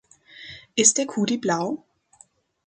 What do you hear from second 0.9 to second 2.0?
der Kuli blau?